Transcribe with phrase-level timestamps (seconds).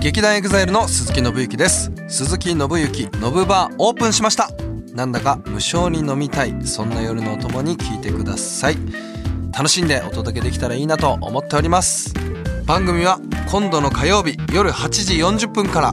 [0.00, 1.92] 劇団エグザイルの鈴木伸之です。
[2.08, 4.48] 鈴木伸之 NOBU BAR オープンしました。
[4.94, 6.54] なんだか無性に飲みたい。
[6.66, 8.78] そんな夜のお供に聞いてください。
[9.52, 12.14] 楽しんでお届けできたらいいなと思っております。
[12.64, 15.92] 番組は今度の火曜日夜8時40分から